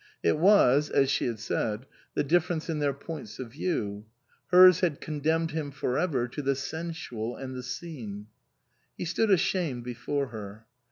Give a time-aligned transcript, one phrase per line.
[0.23, 4.07] It was, as she had said, the difference in their points of view;
[4.47, 8.25] hers had condemned him for ever to the sensual and the seen.
[8.97, 10.65] He stood ashamed before her.